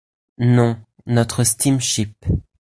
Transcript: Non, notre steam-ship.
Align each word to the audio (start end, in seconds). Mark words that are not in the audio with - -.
Non, 0.39 0.81
notre 1.05 1.43
steam-ship. 1.43 2.25